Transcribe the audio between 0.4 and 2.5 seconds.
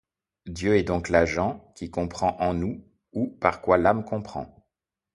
Dieu est donc l'agent qui comprend